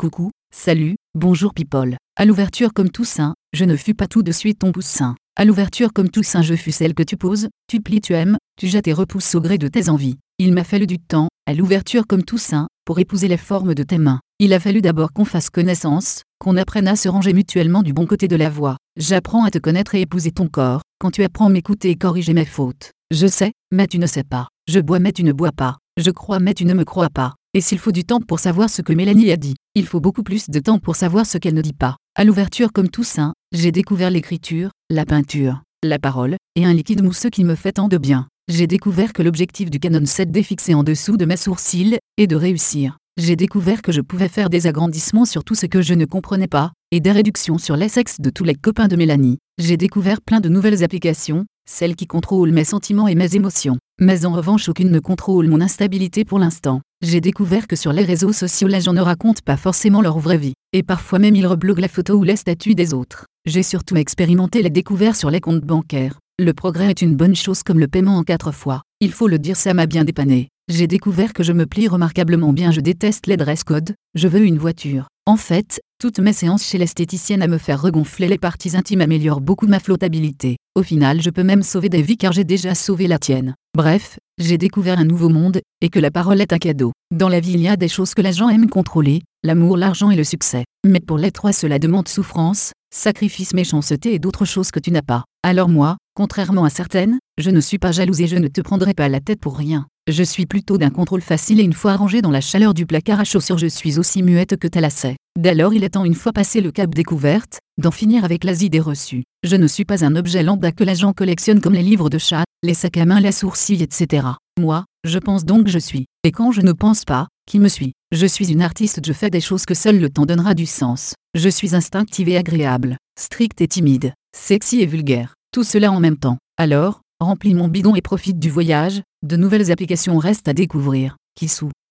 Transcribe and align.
Coucou, 0.00 0.30
salut, 0.50 0.96
bonjour 1.14 1.52
people. 1.52 1.98
À 2.16 2.24
l'ouverture 2.24 2.72
comme 2.72 2.88
Toussaint, 2.88 3.34
je 3.52 3.66
ne 3.66 3.76
fus 3.76 3.92
pas 3.92 4.06
tout 4.06 4.22
de 4.22 4.32
suite 4.32 4.60
ton 4.60 4.72
poussin. 4.72 5.14
À 5.36 5.44
l'ouverture 5.44 5.92
comme 5.92 6.08
Toussaint 6.08 6.40
je 6.40 6.54
fus 6.54 6.72
celle 6.72 6.94
que 6.94 7.02
tu 7.02 7.18
poses, 7.18 7.48
tu 7.68 7.82
plies 7.82 8.00
tu 8.00 8.14
aimes, 8.14 8.38
tu 8.56 8.66
jettes 8.66 8.88
et 8.88 8.94
repousses 8.94 9.34
au 9.34 9.42
gré 9.42 9.58
de 9.58 9.68
tes 9.68 9.90
envies. 9.90 10.16
Il 10.38 10.54
m'a 10.54 10.64
fallu 10.64 10.86
du 10.86 10.98
temps, 10.98 11.28
à 11.46 11.52
l'ouverture 11.52 12.06
comme 12.06 12.22
Toussaint, 12.22 12.66
pour 12.86 12.98
épouser 12.98 13.28
les 13.28 13.36
formes 13.36 13.74
de 13.74 13.82
tes 13.82 13.98
mains. 13.98 14.20
Il 14.38 14.54
a 14.54 14.58
fallu 14.58 14.80
d'abord 14.80 15.12
qu'on 15.12 15.26
fasse 15.26 15.50
connaissance, 15.50 16.22
qu'on 16.38 16.56
apprenne 16.56 16.88
à 16.88 16.96
se 16.96 17.10
ranger 17.10 17.34
mutuellement 17.34 17.82
du 17.82 17.92
bon 17.92 18.06
côté 18.06 18.26
de 18.26 18.36
la 18.36 18.48
voie. 18.48 18.78
J'apprends 18.96 19.44
à 19.44 19.50
te 19.50 19.58
connaître 19.58 19.94
et 19.94 20.00
épouser 20.00 20.30
ton 20.30 20.48
corps, 20.48 20.80
quand 20.98 21.10
tu 21.10 21.24
apprends 21.24 21.48
à 21.48 21.50
m'écouter 21.50 21.90
et 21.90 21.96
corriger 21.96 22.32
mes 22.32 22.46
fautes. 22.46 22.92
Je 23.10 23.26
sais, 23.26 23.52
mais 23.70 23.86
tu 23.86 23.98
ne 23.98 24.06
sais 24.06 24.24
pas. 24.24 24.48
Je 24.66 24.80
bois 24.80 24.98
mais 24.98 25.12
tu 25.12 25.24
ne 25.24 25.32
bois 25.32 25.52
pas. 25.52 25.76
Je 25.98 26.10
crois 26.10 26.38
mais 26.38 26.54
tu 26.54 26.64
ne 26.64 26.72
me 26.72 26.86
crois 26.86 27.10
pas. 27.10 27.34
Et 27.52 27.60
s'il 27.60 27.80
faut 27.80 27.90
du 27.90 28.04
temps 28.04 28.20
pour 28.20 28.38
savoir 28.38 28.70
ce 28.70 28.80
que 28.80 28.92
Mélanie 28.92 29.32
a 29.32 29.36
dit, 29.36 29.56
il 29.74 29.84
faut 29.84 29.98
beaucoup 29.98 30.22
plus 30.22 30.48
de 30.50 30.60
temps 30.60 30.78
pour 30.78 30.94
savoir 30.94 31.26
ce 31.26 31.36
qu'elle 31.36 31.54
ne 31.54 31.62
dit 31.62 31.72
pas. 31.72 31.96
À 32.14 32.24
l'ouverture 32.24 32.72
comme 32.72 32.88
Toussaint, 32.88 33.34
j'ai 33.50 33.72
découvert 33.72 34.10
l'écriture, 34.10 34.70
la 34.88 35.04
peinture, 35.04 35.62
la 35.82 35.98
parole, 35.98 36.36
et 36.54 36.64
un 36.64 36.72
liquide 36.72 37.02
mousseux 37.02 37.30
qui 37.30 37.42
me 37.42 37.56
fait 37.56 37.72
tant 37.72 37.88
de 37.88 37.98
bien. 37.98 38.28
J'ai 38.46 38.68
découvert 38.68 39.12
que 39.12 39.22
l'objectif 39.22 39.68
du 39.68 39.80
Canon 39.80 40.04
7D 40.04 40.44
fixé 40.44 40.74
en 40.74 40.84
dessous 40.84 41.16
de 41.16 41.24
mes 41.24 41.36
sourcils, 41.36 41.98
est 42.18 42.28
de 42.28 42.36
réussir. 42.36 42.98
J'ai 43.16 43.34
découvert 43.34 43.82
que 43.82 43.90
je 43.90 44.00
pouvais 44.00 44.28
faire 44.28 44.48
des 44.48 44.68
agrandissements 44.68 45.24
sur 45.24 45.42
tout 45.42 45.56
ce 45.56 45.66
que 45.66 45.82
je 45.82 45.94
ne 45.94 46.04
comprenais 46.04 46.46
pas, 46.46 46.70
et 46.92 47.00
des 47.00 47.10
réductions 47.10 47.58
sur 47.58 47.76
les 47.76 47.88
de 47.88 48.30
tous 48.30 48.44
les 48.44 48.54
copains 48.54 48.86
de 48.86 48.94
Mélanie. 48.94 49.38
J'ai 49.58 49.76
découvert 49.76 50.20
plein 50.20 50.38
de 50.38 50.48
nouvelles 50.48 50.84
applications, 50.84 51.46
celles 51.68 51.96
qui 51.96 52.06
contrôlent 52.06 52.52
mes 52.52 52.64
sentiments 52.64 53.08
et 53.08 53.14
mes 53.14 53.36
émotions. 53.36 53.78
Mais 54.00 54.24
en 54.24 54.32
revanche 54.32 54.68
aucune 54.68 54.90
ne 54.90 54.98
contrôle 54.98 55.48
mon 55.48 55.60
instabilité 55.60 56.24
pour 56.24 56.38
l'instant. 56.38 56.80
J'ai 57.02 57.20
découvert 57.20 57.66
que 57.66 57.76
sur 57.76 57.92
les 57.92 58.04
réseaux 58.04 58.32
sociaux 58.32 58.68
les 58.68 58.80
gens 58.80 58.92
ne 58.92 59.00
racontent 59.00 59.42
pas 59.44 59.56
forcément 59.56 60.02
leur 60.02 60.18
vraie 60.18 60.38
vie, 60.38 60.54
et 60.72 60.82
parfois 60.82 61.18
même 61.18 61.36
ils 61.36 61.46
rebloguent 61.46 61.80
la 61.80 61.88
photo 61.88 62.14
ou 62.14 62.24
les 62.24 62.36
statuts 62.36 62.74
des 62.74 62.94
autres. 62.94 63.26
J'ai 63.46 63.62
surtout 63.62 63.96
expérimenté 63.96 64.62
les 64.62 64.70
découvertes 64.70 65.16
sur 65.16 65.30
les 65.30 65.40
comptes 65.40 65.64
bancaires. 65.64 66.18
Le 66.38 66.52
progrès 66.52 66.90
est 66.90 67.02
une 67.02 67.16
bonne 67.16 67.36
chose 67.36 67.62
comme 67.62 67.78
le 67.78 67.88
paiement 67.88 68.16
en 68.16 68.22
quatre 68.22 68.52
fois. 68.52 68.82
Il 69.00 69.12
faut 69.12 69.28
le 69.28 69.38
dire 69.38 69.56
ça 69.56 69.74
m'a 69.74 69.86
bien 69.86 70.04
dépanné. 70.04 70.48
J'ai 70.68 70.86
découvert 70.86 71.32
que 71.32 71.42
je 71.42 71.52
me 71.52 71.66
plie 71.66 71.88
remarquablement 71.88 72.52
bien 72.52 72.70
je 72.70 72.80
déteste 72.80 73.26
les 73.26 73.36
dress 73.36 73.64
codes, 73.64 73.94
je 74.14 74.28
veux 74.28 74.44
une 74.44 74.58
voiture. 74.58 75.08
En 75.30 75.36
fait, 75.36 75.80
toutes 76.00 76.18
mes 76.18 76.32
séances 76.32 76.64
chez 76.64 76.76
l'esthéticienne 76.76 77.40
à 77.40 77.46
me 77.46 77.56
faire 77.56 77.80
regonfler 77.80 78.26
les 78.26 78.36
parties 78.36 78.76
intimes 78.76 79.00
améliorent 79.00 79.40
beaucoup 79.40 79.68
ma 79.68 79.78
flottabilité. 79.78 80.56
Au 80.74 80.82
final 80.82 81.22
je 81.22 81.30
peux 81.30 81.44
même 81.44 81.62
sauver 81.62 81.88
des 81.88 82.02
vies 82.02 82.16
car 82.16 82.32
j'ai 82.32 82.42
déjà 82.42 82.74
sauvé 82.74 83.06
la 83.06 83.20
tienne. 83.20 83.54
Bref, 83.76 84.18
j'ai 84.38 84.58
découvert 84.58 84.98
un 84.98 85.04
nouveau 85.04 85.28
monde, 85.28 85.60
et 85.80 85.88
que 85.88 86.00
la 86.00 86.10
parole 86.10 86.40
est 86.40 86.52
un 86.52 86.58
cadeau. 86.58 86.90
Dans 87.14 87.28
la 87.28 87.38
vie 87.38 87.52
il 87.52 87.60
y 87.60 87.68
a 87.68 87.76
des 87.76 87.86
choses 87.86 88.12
que 88.12 88.22
les 88.22 88.32
gens 88.32 88.48
aiment 88.48 88.68
contrôler, 88.68 89.22
l'amour, 89.44 89.76
l'argent 89.76 90.10
et 90.10 90.16
le 90.16 90.24
succès. 90.24 90.64
Mais 90.84 90.98
pour 90.98 91.16
les 91.16 91.30
trois 91.30 91.52
cela 91.52 91.78
demande 91.78 92.08
souffrance, 92.08 92.72
sacrifice, 92.92 93.54
méchanceté 93.54 94.12
et 94.12 94.18
d'autres 94.18 94.44
choses 94.44 94.72
que 94.72 94.80
tu 94.80 94.90
n'as 94.90 95.02
pas. 95.02 95.22
Alors 95.44 95.68
moi, 95.68 95.96
contrairement 96.16 96.64
à 96.64 96.70
certaines, 96.70 97.20
je 97.38 97.50
ne 97.50 97.60
suis 97.60 97.78
pas 97.78 97.92
jalouse 97.92 98.20
et 98.20 98.26
je 98.26 98.36
ne 98.36 98.48
te 98.48 98.62
prendrai 98.62 98.94
pas 98.94 99.08
la 99.08 99.20
tête 99.20 99.38
pour 99.38 99.56
rien. 99.56 99.86
Je 100.10 100.24
suis 100.24 100.44
plutôt 100.44 100.76
d'un 100.76 100.90
contrôle 100.90 101.20
facile 101.20 101.60
et 101.60 101.62
une 101.62 101.72
fois 101.72 101.94
rangée 101.94 102.20
dans 102.20 102.32
la 102.32 102.40
chaleur 102.40 102.74
du 102.74 102.84
placard 102.84 103.20
à 103.20 103.24
chaussures 103.24 103.58
je 103.58 103.68
suis 103.68 103.96
aussi 103.96 104.24
muette 104.24 104.56
que 104.56 104.66
ta 104.66 104.80
lacet. 104.80 105.14
Dès 105.38 105.54
lors 105.54 105.72
il 105.72 105.84
est 105.84 105.90
temps 105.90 106.04
une 106.04 106.16
fois 106.16 106.32
passé 106.32 106.60
le 106.60 106.72
cap 106.72 106.92
découverte, 106.92 107.60
d'en 107.78 107.92
finir 107.92 108.24
avec 108.24 108.42
l'as 108.42 108.60
idée 108.62 108.80
reçue. 108.80 109.22
Je 109.44 109.54
ne 109.54 109.68
suis 109.68 109.84
pas 109.84 110.04
un 110.04 110.16
objet 110.16 110.42
lambda 110.42 110.72
que 110.72 110.82
les 110.82 110.96
gens 110.96 111.12
collectionnent 111.12 111.60
comme 111.60 111.74
les 111.74 111.84
livres 111.84 112.10
de 112.10 112.18
chat, 112.18 112.42
les 112.64 112.74
sacs 112.74 112.96
à 112.96 113.04
main, 113.04 113.20
les 113.20 113.30
sourcils, 113.30 113.84
etc. 113.84 114.26
Moi, 114.58 114.84
je 115.04 115.20
pense 115.20 115.44
donc 115.44 115.68
je 115.68 115.78
suis. 115.78 116.06
Et 116.24 116.32
quand 116.32 116.50
je 116.50 116.62
ne 116.62 116.72
pense 116.72 117.04
pas, 117.04 117.28
qui 117.46 117.60
me 117.60 117.68
suis? 117.68 117.92
Je 118.10 118.26
suis 118.26 118.50
une 118.50 118.62
artiste, 118.62 119.00
je 119.06 119.12
fais 119.12 119.30
des 119.30 119.40
choses 119.40 119.64
que 119.64 119.74
seul 119.74 120.00
le 120.00 120.10
temps 120.10 120.26
donnera 120.26 120.54
du 120.54 120.66
sens. 120.66 121.14
Je 121.36 121.48
suis 121.48 121.76
instinctive 121.76 122.28
et 122.28 122.36
agréable, 122.36 122.96
stricte 123.16 123.60
et 123.60 123.68
timide, 123.68 124.12
sexy 124.36 124.80
et 124.80 124.86
vulgaire. 124.86 125.34
Tout 125.52 125.62
cela 125.62 125.92
en 125.92 126.00
même 126.00 126.18
temps. 126.18 126.38
Alors, 126.58 127.00
remplis 127.20 127.54
mon 127.54 127.68
bidon 127.68 127.94
et 127.94 128.02
profite 128.02 128.40
du 128.40 128.50
voyage, 128.50 129.02
de 129.22 129.36
nouvelles 129.36 129.70
applications 129.70 130.18
restent 130.18 130.48
à 130.48 130.52
découvrir. 130.54 131.16
Qui 131.34 131.48